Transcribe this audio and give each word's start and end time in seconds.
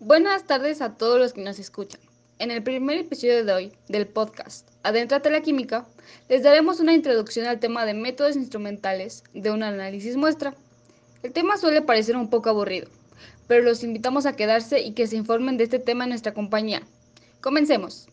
Buenas 0.00 0.44
tardes 0.44 0.82
a 0.82 0.98
todos 0.98 1.18
los 1.18 1.32
que 1.32 1.40
nos 1.40 1.58
escuchan. 1.58 2.02
En 2.38 2.50
el 2.50 2.62
primer 2.62 2.98
episodio 2.98 3.46
de 3.46 3.52
hoy 3.54 3.72
del 3.88 4.06
podcast 4.06 4.68
Adéntrate 4.82 5.30
a 5.30 5.32
la 5.32 5.40
Química, 5.40 5.86
les 6.28 6.42
daremos 6.42 6.80
una 6.80 6.92
introducción 6.92 7.46
al 7.46 7.60
tema 7.60 7.86
de 7.86 7.94
métodos 7.94 8.36
instrumentales 8.36 9.24
de 9.32 9.50
un 9.50 9.62
análisis 9.62 10.18
muestra. 10.18 10.54
El 11.22 11.32
tema 11.32 11.56
suele 11.56 11.80
parecer 11.80 12.14
un 12.14 12.28
poco 12.28 12.50
aburrido, 12.50 12.88
pero 13.46 13.62
los 13.62 13.82
invitamos 13.84 14.26
a 14.26 14.36
quedarse 14.36 14.82
y 14.82 14.92
que 14.92 15.06
se 15.06 15.16
informen 15.16 15.56
de 15.56 15.64
este 15.64 15.78
tema 15.78 16.04
en 16.04 16.10
nuestra 16.10 16.34
compañía. 16.34 16.82
Comencemos. 17.40 18.06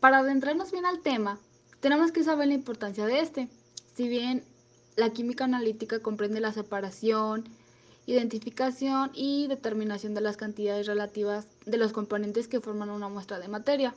Para 0.00 0.18
adentrarnos 0.18 0.72
bien 0.72 0.86
al 0.86 1.00
tema, 1.00 1.38
tenemos 1.80 2.10
que 2.10 2.24
saber 2.24 2.48
la 2.48 2.54
importancia 2.54 3.04
de 3.04 3.20
este. 3.20 3.48
Si 3.94 4.08
bien 4.08 4.42
la 4.96 5.10
química 5.10 5.44
analítica 5.44 6.00
comprende 6.00 6.40
la 6.40 6.52
separación, 6.52 7.44
identificación 8.06 9.10
y 9.12 9.46
determinación 9.46 10.14
de 10.14 10.22
las 10.22 10.38
cantidades 10.38 10.86
relativas 10.86 11.46
de 11.66 11.76
los 11.76 11.92
componentes 11.92 12.48
que 12.48 12.60
forman 12.60 12.88
una 12.88 13.08
muestra 13.08 13.38
de 13.38 13.48
materia. 13.48 13.94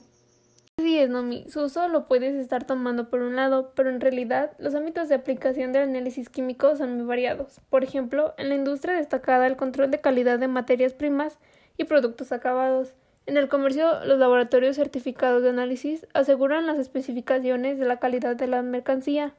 Así 0.78 1.00
es, 1.00 1.10
Nomi. 1.10 1.46
Su 1.50 1.62
uso 1.62 1.88
lo 1.88 2.08
puedes 2.08 2.36
estar 2.36 2.66
tomando 2.66 3.10
por 3.10 3.22
un 3.22 3.38
lado, 3.38 3.72
pero 3.74 3.90
en 3.90 4.02
realidad 4.02 4.52
los 4.60 4.76
ámbitos 4.76 5.08
de 5.08 5.16
aplicación 5.16 5.72
del 5.72 5.84
análisis 5.84 6.30
químico 6.30 6.76
son 6.76 6.98
muy 6.98 7.06
variados. 7.06 7.62
Por 7.70 7.86
ejemplo, 7.86 8.34
en 8.38 8.50
la 8.50 8.56
industria 8.56 8.96
destacada 8.96 9.48
el 9.48 9.56
control 9.56 9.90
de 9.90 10.02
calidad 10.02 10.38
de 10.38 10.50
materias 10.50 10.94
primas 10.94 11.38
y 11.78 11.86
productos 11.86 12.34
acabados. 12.34 12.94
En 13.26 13.38
el 13.38 13.48
comercio, 13.48 14.04
los 14.06 14.20
laboratorios 14.20 14.76
certificados 14.76 15.44
de 15.44 15.50
análisis 15.50 16.06
aseguran 16.14 16.68
las 16.68 16.78
especificaciones 16.78 17.80
de 17.80 17.86
la 17.86 18.00
calidad 18.00 18.36
de 18.36 18.48
la 18.48 18.62
mercancía. 18.62 19.34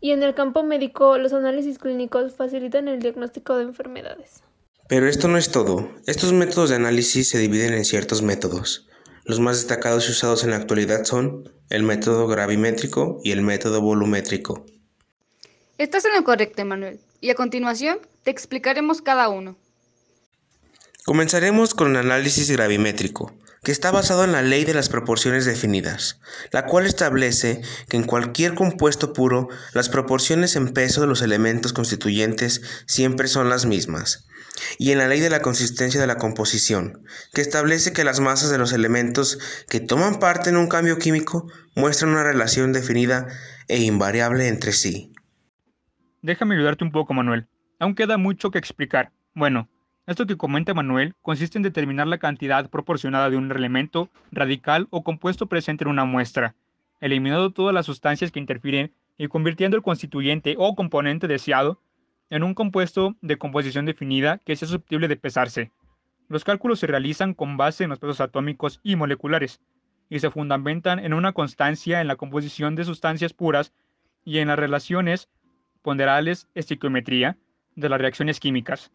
Y 0.00 0.12
en 0.12 0.22
el 0.22 0.34
campo 0.34 0.62
médico, 0.62 1.18
los 1.18 1.32
análisis 1.32 1.78
clínicos 1.78 2.34
facilitan 2.34 2.86
el 2.86 3.00
diagnóstico 3.00 3.56
de 3.56 3.64
enfermedades. 3.64 4.44
Pero 4.88 5.08
esto 5.08 5.28
no 5.28 5.38
es 5.38 5.50
todo. 5.50 5.90
Estos 6.06 6.32
métodos 6.32 6.70
de 6.70 6.76
análisis 6.76 7.30
se 7.30 7.38
dividen 7.38 7.74
en 7.74 7.84
ciertos 7.84 8.22
métodos. 8.22 8.86
Los 9.24 9.40
más 9.40 9.56
destacados 9.56 10.06
y 10.06 10.12
usados 10.12 10.44
en 10.44 10.50
la 10.50 10.56
actualidad 10.56 11.04
son 11.04 11.50
el 11.70 11.82
método 11.82 12.26
gravimétrico 12.28 13.18
y 13.24 13.32
el 13.32 13.40
método 13.40 13.80
volumétrico. 13.80 14.66
Estás 15.78 16.04
en 16.04 16.14
lo 16.14 16.22
correcto, 16.22 16.60
Emanuel. 16.62 17.00
Y 17.20 17.30
a 17.30 17.34
continuación 17.34 17.98
te 18.22 18.30
explicaremos 18.30 19.00
cada 19.00 19.30
uno. 19.30 19.56
Comenzaremos 21.06 21.74
con 21.74 21.90
el 21.90 21.96
análisis 21.98 22.50
gravimétrico, 22.50 23.38
que 23.62 23.72
está 23.72 23.90
basado 23.90 24.24
en 24.24 24.32
la 24.32 24.40
ley 24.40 24.64
de 24.64 24.72
las 24.72 24.88
proporciones 24.88 25.44
definidas, 25.44 26.18
la 26.50 26.64
cual 26.64 26.86
establece 26.86 27.60
que 27.90 27.98
en 27.98 28.04
cualquier 28.04 28.54
compuesto 28.54 29.12
puro 29.12 29.48
las 29.74 29.90
proporciones 29.90 30.56
en 30.56 30.72
peso 30.72 31.02
de 31.02 31.06
los 31.06 31.20
elementos 31.20 31.74
constituyentes 31.74 32.62
siempre 32.86 33.28
son 33.28 33.50
las 33.50 33.66
mismas, 33.66 34.26
y 34.78 34.92
en 34.92 34.98
la 34.98 35.06
ley 35.06 35.20
de 35.20 35.28
la 35.28 35.42
consistencia 35.42 36.00
de 36.00 36.06
la 36.06 36.16
composición, 36.16 37.04
que 37.34 37.42
establece 37.42 37.92
que 37.92 38.04
las 38.04 38.20
masas 38.20 38.48
de 38.48 38.56
los 38.56 38.72
elementos 38.72 39.38
que 39.68 39.80
toman 39.80 40.18
parte 40.18 40.48
en 40.48 40.56
un 40.56 40.68
cambio 40.68 40.96
químico 40.96 41.52
muestran 41.76 42.12
una 42.12 42.24
relación 42.24 42.72
definida 42.72 43.26
e 43.68 43.82
invariable 43.82 44.48
entre 44.48 44.72
sí. 44.72 45.12
Déjame 46.22 46.54
ayudarte 46.54 46.82
un 46.82 46.92
poco, 46.92 47.12
Manuel. 47.12 47.46
Aún 47.78 47.94
queda 47.94 48.16
mucho 48.16 48.50
que 48.50 48.58
explicar. 48.58 49.12
Bueno, 49.34 49.68
esto 50.06 50.26
que 50.26 50.36
comenta 50.36 50.74
Manuel 50.74 51.14
consiste 51.22 51.58
en 51.58 51.62
determinar 51.62 52.06
la 52.06 52.18
cantidad 52.18 52.68
proporcionada 52.68 53.30
de 53.30 53.38
un 53.38 53.50
elemento 53.50 54.10
radical 54.32 54.86
o 54.90 55.02
compuesto 55.02 55.46
presente 55.46 55.84
en 55.84 55.90
una 55.90 56.04
muestra, 56.04 56.54
eliminando 57.00 57.52
todas 57.52 57.74
las 57.74 57.86
sustancias 57.86 58.30
que 58.30 58.38
interfieren 58.38 58.92
y 59.16 59.28
convirtiendo 59.28 59.76
el 59.76 59.82
constituyente 59.82 60.56
o 60.58 60.74
componente 60.74 61.26
deseado 61.26 61.80
en 62.28 62.42
un 62.42 62.54
compuesto 62.54 63.16
de 63.22 63.38
composición 63.38 63.86
definida 63.86 64.38
que 64.44 64.56
sea 64.56 64.68
susceptible 64.68 65.08
de 65.08 65.16
pesarse. 65.16 65.70
Los 66.28 66.44
cálculos 66.44 66.80
se 66.80 66.86
realizan 66.86 67.32
con 67.32 67.56
base 67.56 67.84
en 67.84 67.90
los 67.90 67.98
pesos 67.98 68.20
atómicos 68.20 68.80
y 68.82 68.96
moleculares, 68.96 69.60
y 70.10 70.18
se 70.18 70.30
fundamentan 70.30 70.98
en 70.98 71.14
una 71.14 71.32
constancia 71.32 72.00
en 72.00 72.08
la 72.08 72.16
composición 72.16 72.74
de 72.74 72.84
sustancias 72.84 73.32
puras 73.32 73.72
y 74.24 74.38
en 74.38 74.48
las 74.48 74.58
relaciones 74.58 75.30
ponderales 75.82 76.48
estequiometría 76.54 77.38
de 77.74 77.88
las 77.88 78.00
reacciones 78.00 78.40
químicas. 78.40 78.90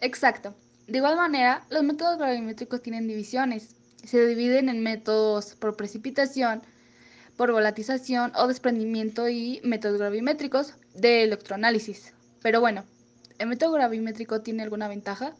Exacto. 0.00 0.54
De 0.86 0.98
igual 0.98 1.16
manera, 1.16 1.64
los 1.70 1.82
métodos 1.82 2.18
gravimétricos 2.18 2.82
tienen 2.82 3.08
divisiones. 3.08 3.76
Se 4.04 4.26
dividen 4.26 4.68
en 4.68 4.82
métodos 4.82 5.54
por 5.54 5.76
precipitación, 5.76 6.62
por 7.36 7.52
volatización 7.52 8.32
o 8.36 8.46
desprendimiento 8.46 9.28
y 9.28 9.60
métodos 9.64 9.98
gravimétricos 9.98 10.74
de 10.94 11.24
electroanálisis. 11.24 12.14
Pero 12.42 12.60
bueno, 12.60 12.84
¿el 13.38 13.48
método 13.48 13.72
gravimétrico 13.72 14.40
tiene 14.40 14.62
alguna 14.62 14.88
ventaja? 14.88 15.34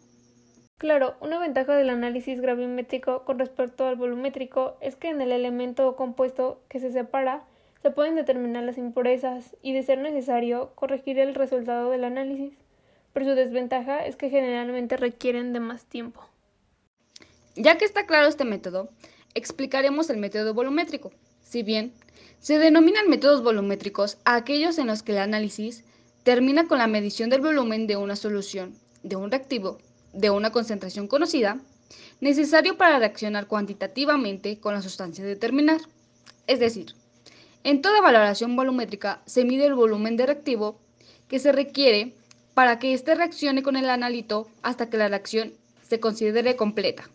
Claro, 0.76 1.16
una 1.20 1.38
ventaja 1.38 1.74
del 1.74 1.90
análisis 1.90 2.40
gravimétrico 2.40 3.24
con 3.24 3.38
respecto 3.38 3.86
al 3.86 3.96
volumétrico 3.96 4.76
es 4.80 4.96
que 4.96 5.08
en 5.08 5.20
el 5.20 5.32
elemento 5.32 5.88
o 5.88 5.96
compuesto 5.96 6.60
que 6.68 6.78
se 6.78 6.92
separa 6.92 7.42
se 7.82 7.90
pueden 7.90 8.16
determinar 8.16 8.64
las 8.64 8.78
impurezas 8.78 9.56
y, 9.62 9.72
de 9.72 9.82
ser 9.82 9.98
necesario, 9.98 10.72
corregir 10.74 11.18
el 11.18 11.34
resultado 11.34 11.90
del 11.90 12.04
análisis 12.04 12.52
su 13.24 13.30
desventaja 13.30 14.04
es 14.04 14.16
que 14.16 14.30
generalmente 14.30 14.96
requieren 14.96 15.52
de 15.52 15.60
más 15.60 15.84
tiempo. 15.84 16.22
Ya 17.56 17.78
que 17.78 17.84
está 17.84 18.06
claro 18.06 18.28
este 18.28 18.44
método, 18.44 18.90
explicaremos 19.34 20.10
el 20.10 20.18
método 20.18 20.54
volumétrico. 20.54 21.12
Si 21.42 21.62
bien 21.62 21.92
se 22.40 22.58
denominan 22.58 23.08
métodos 23.08 23.42
volumétricos 23.42 24.18
a 24.24 24.36
aquellos 24.36 24.78
en 24.78 24.86
los 24.86 25.02
que 25.02 25.12
el 25.12 25.18
análisis 25.18 25.84
termina 26.22 26.66
con 26.68 26.78
la 26.78 26.86
medición 26.86 27.30
del 27.30 27.40
volumen 27.40 27.86
de 27.86 27.96
una 27.96 28.14
solución, 28.14 28.74
de 29.02 29.16
un 29.16 29.30
reactivo, 29.30 29.78
de 30.12 30.30
una 30.30 30.52
concentración 30.52 31.08
conocida, 31.08 31.60
necesario 32.20 32.76
para 32.76 32.98
reaccionar 32.98 33.46
cuantitativamente 33.46 34.58
con 34.60 34.74
la 34.74 34.82
sustancia 34.82 35.24
a 35.24 35.26
determinar. 35.26 35.80
Es 36.46 36.60
decir, 36.60 36.94
en 37.64 37.82
toda 37.82 38.00
valoración 38.00 38.56
volumétrica 38.56 39.22
se 39.26 39.44
mide 39.44 39.66
el 39.66 39.74
volumen 39.74 40.16
de 40.16 40.26
reactivo 40.26 40.78
que 41.28 41.38
se 41.38 41.52
requiere 41.52 42.14
para 42.58 42.80
que 42.80 42.92
éste 42.92 43.14
reaccione 43.14 43.62
con 43.62 43.76
el 43.76 43.88
analito 43.88 44.48
hasta 44.62 44.90
que 44.90 44.96
la 44.96 45.06
reacción 45.06 45.52
se 45.88 46.00
considere 46.00 46.56
completa. 46.56 47.08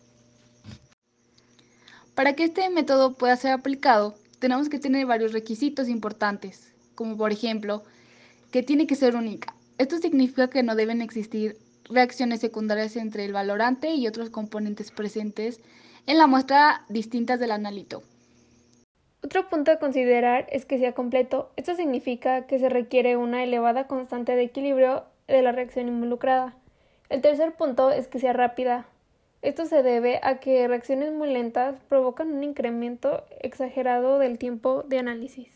Para 2.14 2.32
que 2.32 2.44
este 2.44 2.70
método 2.70 3.12
pueda 3.12 3.36
ser 3.36 3.52
aplicado, 3.52 4.14
tenemos 4.38 4.70
que 4.70 4.78
tener 4.78 5.04
varios 5.04 5.34
requisitos 5.34 5.90
importantes, 5.90 6.72
como 6.94 7.18
por 7.18 7.30
ejemplo, 7.30 7.82
que 8.52 8.62
tiene 8.62 8.86
que 8.86 8.94
ser 8.94 9.16
única. 9.16 9.54
Esto 9.76 9.98
significa 9.98 10.48
que 10.48 10.62
no 10.62 10.76
deben 10.76 11.02
existir 11.02 11.58
reacciones 11.90 12.40
secundarias 12.40 12.96
entre 12.96 13.26
el 13.26 13.34
valorante 13.34 13.90
y 13.90 14.08
otros 14.08 14.30
componentes 14.30 14.92
presentes 14.92 15.60
en 16.06 16.16
la 16.16 16.26
muestra 16.26 16.86
distintas 16.88 17.38
del 17.38 17.50
analito. 17.50 18.02
Otro 19.22 19.50
punto 19.50 19.72
a 19.72 19.78
considerar 19.78 20.46
es 20.50 20.64
que 20.64 20.78
sea 20.78 20.94
completo. 20.94 21.52
Esto 21.56 21.74
significa 21.74 22.46
que 22.46 22.58
se 22.58 22.70
requiere 22.70 23.18
una 23.18 23.44
elevada 23.44 23.86
constante 23.86 24.36
de 24.36 24.44
equilibrio 24.44 25.04
de 25.28 25.42
la 25.42 25.52
reacción 25.52 25.88
involucrada. 25.88 26.56
El 27.08 27.20
tercer 27.20 27.54
punto 27.54 27.90
es 27.90 28.08
que 28.08 28.18
sea 28.18 28.32
rápida. 28.32 28.86
Esto 29.42 29.66
se 29.66 29.82
debe 29.82 30.20
a 30.22 30.40
que 30.40 30.66
reacciones 30.68 31.12
muy 31.12 31.30
lentas 31.32 31.76
provocan 31.88 32.32
un 32.32 32.42
incremento 32.42 33.24
exagerado 33.40 34.18
del 34.18 34.38
tiempo 34.38 34.84
de 34.88 34.98
análisis. 34.98 35.48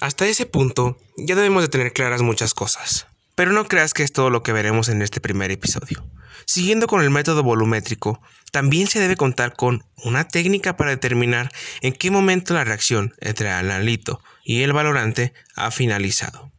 Hasta 0.00 0.26
ese 0.26 0.46
punto 0.46 0.96
ya 1.16 1.34
debemos 1.34 1.62
de 1.62 1.68
tener 1.68 1.92
claras 1.92 2.22
muchas 2.22 2.54
cosas. 2.54 3.06
Pero 3.34 3.50
no 3.50 3.66
creas 3.66 3.94
que 3.94 4.04
es 4.04 4.12
todo 4.12 4.30
lo 4.30 4.44
que 4.44 4.52
veremos 4.52 4.88
en 4.88 5.02
este 5.02 5.20
primer 5.20 5.50
episodio. 5.50 6.04
Siguiendo 6.46 6.86
con 6.86 7.02
el 7.02 7.10
método 7.10 7.42
volumétrico, 7.42 8.20
también 8.52 8.86
se 8.86 9.00
debe 9.00 9.16
contar 9.16 9.56
con 9.56 9.82
una 10.04 10.28
técnica 10.28 10.76
para 10.76 10.90
determinar 10.90 11.50
en 11.80 11.92
qué 11.92 12.12
momento 12.12 12.54
la 12.54 12.62
reacción 12.62 13.14
entre 13.18 13.48
el 13.48 13.54
analito 13.54 14.20
y 14.44 14.62
el 14.62 14.72
valorante 14.72 15.32
ha 15.56 15.72
finalizado 15.72 16.53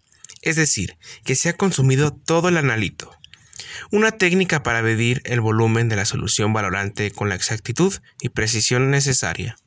es 0.45 0.55
decir, 0.55 0.97
que 1.25 1.35
se 1.35 1.49
ha 1.49 1.53
consumido 1.57 2.11
todo 2.11 2.47
el 2.47 2.57
analito. 2.57 3.11
Una 3.91 4.11
técnica 4.11 4.63
para 4.63 4.81
medir 4.81 5.21
el 5.25 5.41
volumen 5.41 5.89
de 5.89 5.97
la 5.97 6.05
solución 6.05 6.53
valorante 6.53 7.11
con 7.11 7.27
la 7.27 7.35
exactitud 7.35 7.93
y 8.21 8.29
precisión 8.29 8.89
necesaria. 8.89 9.57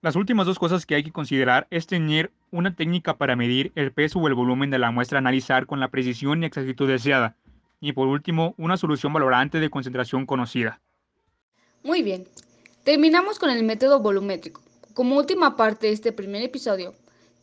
Las 0.00 0.16
últimas 0.16 0.46
dos 0.46 0.58
cosas 0.58 0.84
que 0.84 0.94
hay 0.94 1.02
que 1.02 1.12
considerar 1.12 1.66
es 1.70 1.86
tener 1.86 2.30
una 2.50 2.76
técnica 2.76 3.16
para 3.16 3.36
medir 3.36 3.72
el 3.74 3.90
peso 3.90 4.18
o 4.18 4.28
el 4.28 4.34
volumen 4.34 4.70
de 4.70 4.78
la 4.78 4.90
muestra 4.90 5.16
a 5.18 5.20
analizar 5.20 5.66
con 5.66 5.80
la 5.80 5.88
precisión 5.88 6.42
y 6.42 6.46
exactitud 6.46 6.86
deseada. 6.86 7.36
Y 7.80 7.92
por 7.92 8.06
último, 8.08 8.54
una 8.58 8.76
solución 8.76 9.12
valorante 9.14 9.60
de 9.60 9.70
concentración 9.70 10.26
conocida. 10.26 10.80
Muy 11.82 12.02
bien, 12.02 12.28
terminamos 12.84 13.38
con 13.38 13.48
el 13.50 13.64
método 13.64 14.00
volumétrico. 14.00 14.62
Como 14.92 15.16
última 15.16 15.56
parte 15.56 15.86
de 15.86 15.94
este 15.94 16.12
primer 16.12 16.42
episodio, 16.42 16.94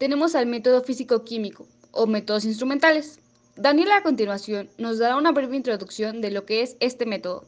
tenemos 0.02 0.34
al 0.34 0.48
método 0.48 0.82
físico-químico 0.82 1.68
o 1.92 2.08
métodos 2.08 2.44
instrumentales. 2.46 3.20
Daniela 3.56 3.98
a 3.98 4.02
continuación 4.02 4.68
nos 4.80 4.98
dará 4.98 5.16
una 5.16 5.32
breve 5.32 5.56
introducción 5.56 6.22
de 6.22 6.32
lo 6.32 6.44
que 6.44 6.64
es 6.64 6.76
este 6.80 7.06
método. 7.06 7.44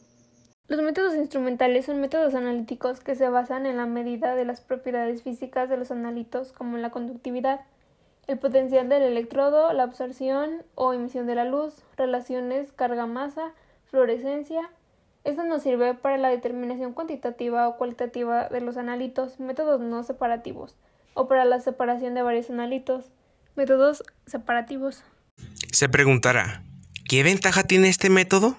Los 0.67 0.83
métodos 0.83 1.15
instrumentales 1.15 1.87
son 1.87 1.99
métodos 1.99 2.35
analíticos 2.35 2.99
que 2.99 3.15
se 3.15 3.27
basan 3.27 3.65
en 3.65 3.77
la 3.77 3.87
medida 3.87 4.35
de 4.35 4.45
las 4.45 4.61
propiedades 4.61 5.23
físicas 5.23 5.67
de 5.67 5.77
los 5.77 5.89
analitos 5.89 6.51
como 6.51 6.77
la 6.77 6.91
conductividad, 6.91 7.61
el 8.27 8.37
potencial 8.37 8.87
del 8.87 9.01
electrodo, 9.01 9.73
la 9.73 9.81
absorción 9.81 10.61
o 10.75 10.93
emisión 10.93 11.25
de 11.25 11.33
la 11.33 11.45
luz, 11.45 11.81
relaciones 11.97 12.71
carga-masa, 12.71 13.51
fluorescencia. 13.85 14.69
Esto 15.23 15.43
nos 15.43 15.63
sirve 15.63 15.95
para 15.95 16.19
la 16.19 16.29
determinación 16.29 16.93
cuantitativa 16.93 17.67
o 17.67 17.77
cualitativa 17.77 18.47
de 18.47 18.61
los 18.61 18.77
analitos, 18.77 19.39
métodos 19.39 19.81
no 19.81 20.03
separativos, 20.03 20.75
o 21.13 21.27
para 21.27 21.45
la 21.45 21.59
separación 21.59 22.13
de 22.13 22.21
varios 22.21 22.49
analitos, 22.49 23.11
métodos 23.55 24.03
separativos. 24.25 25.03
Se 25.71 25.89
preguntará, 25.89 26.63
¿qué 27.07 27.23
ventaja 27.23 27.63
tiene 27.63 27.89
este 27.89 28.09
método? 28.09 28.57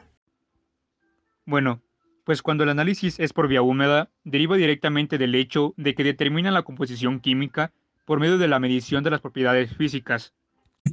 Bueno, 1.46 1.82
pues 2.24 2.42
cuando 2.42 2.64
el 2.64 2.70
análisis 2.70 3.18
es 3.18 3.32
por 3.32 3.48
vía 3.48 3.62
húmeda, 3.62 4.10
deriva 4.24 4.56
directamente 4.56 5.18
del 5.18 5.34
hecho 5.34 5.74
de 5.76 5.94
que 5.94 6.04
determina 6.04 6.50
la 6.50 6.62
composición 6.62 7.20
química 7.20 7.72
por 8.06 8.20
medio 8.20 8.38
de 8.38 8.48
la 8.48 8.58
medición 8.58 9.04
de 9.04 9.10
las 9.10 9.20
propiedades 9.20 9.76
físicas. 9.76 10.32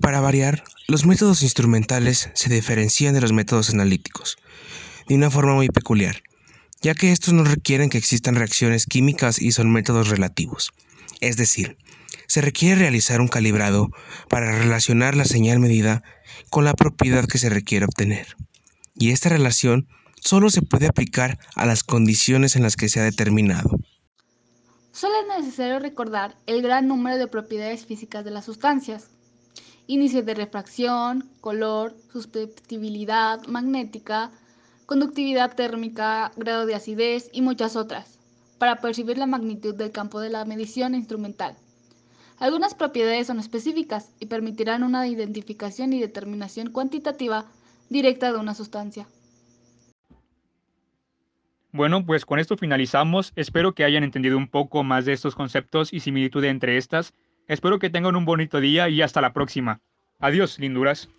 Para 0.01 0.21
variar, 0.21 0.63
los 0.87 1.05
métodos 1.05 1.43
instrumentales 1.43 2.29
se 2.33 2.53
diferencian 2.53 3.13
de 3.13 3.21
los 3.21 3.33
métodos 3.33 3.69
analíticos 3.71 4.37
de 5.07 5.15
una 5.15 5.29
forma 5.29 5.53
muy 5.53 5.67
peculiar, 5.67 6.21
ya 6.81 6.93
que 6.93 7.11
estos 7.11 7.33
no 7.33 7.43
requieren 7.43 7.89
que 7.89 7.97
existan 7.97 8.35
reacciones 8.35 8.85
químicas 8.85 9.41
y 9.41 9.51
son 9.51 9.71
métodos 9.71 10.09
relativos. 10.09 10.71
Es 11.21 11.37
decir, 11.37 11.77
se 12.27 12.41
requiere 12.41 12.79
realizar 12.79 13.21
un 13.21 13.27
calibrado 13.27 13.89
para 14.27 14.57
relacionar 14.57 15.15
la 15.15 15.25
señal 15.25 15.59
medida 15.59 16.03
con 16.49 16.65
la 16.65 16.73
propiedad 16.73 17.25
que 17.25 17.37
se 17.37 17.49
requiere 17.49 17.85
obtener. 17.85 18.35
Y 18.95 19.11
esta 19.11 19.29
relación 19.29 19.87
solo 20.19 20.49
se 20.49 20.61
puede 20.61 20.87
aplicar 20.87 21.39
a 21.55 21.65
las 21.65 21.83
condiciones 21.83 22.55
en 22.55 22.63
las 22.63 22.75
que 22.75 22.89
se 22.89 22.99
ha 22.99 23.03
determinado. 23.03 23.69
Solo 24.91 25.13
es 25.21 25.43
necesario 25.43 25.79
recordar 25.79 26.35
el 26.47 26.61
gran 26.61 26.87
número 26.87 27.17
de 27.17 27.27
propiedades 27.27 27.85
físicas 27.85 28.25
de 28.25 28.31
las 28.31 28.45
sustancias. 28.45 29.07
Índice 29.87 30.21
de 30.21 30.33
refracción, 30.33 31.29
color, 31.39 31.95
susceptibilidad 32.11 33.45
magnética, 33.47 34.31
conductividad 34.85 35.55
térmica, 35.55 36.31
grado 36.35 36.65
de 36.65 36.75
acidez 36.75 37.29
y 37.31 37.41
muchas 37.41 37.75
otras, 37.75 38.19
para 38.61 38.75
percibir 38.75 39.17
la 39.17 39.25
magnitud 39.25 39.73
del 39.73 39.91
campo 39.91 40.19
de 40.19 40.29
la 40.29 40.45
medición 40.45 40.93
instrumental. 40.93 41.55
Algunas 42.37 42.75
propiedades 42.75 43.25
son 43.25 43.39
específicas 43.39 44.13
y 44.19 44.27
permitirán 44.27 44.83
una 44.83 45.07
identificación 45.07 45.93
y 45.93 45.99
determinación 45.99 46.69
cuantitativa 46.69 47.47
directa 47.89 48.31
de 48.31 48.37
una 48.37 48.53
sustancia. 48.53 49.07
Bueno, 51.71 52.05
pues 52.05 52.23
con 52.23 52.37
esto 52.37 52.55
finalizamos. 52.55 53.33
Espero 53.35 53.73
que 53.73 53.83
hayan 53.83 54.03
entendido 54.03 54.37
un 54.37 54.47
poco 54.47 54.83
más 54.83 55.05
de 55.05 55.13
estos 55.13 55.33
conceptos 55.33 55.91
y 55.91 56.01
similitud 56.01 56.43
entre 56.43 56.77
estas. 56.77 57.15
Espero 57.47 57.79
que 57.79 57.89
tengan 57.89 58.15
un 58.15 58.25
bonito 58.25 58.59
día 58.59 58.89
y 58.89 59.01
hasta 59.01 59.21
la 59.21 59.33
próxima. 59.33 59.81
Adiós, 60.19 60.59
linduras. 60.59 61.09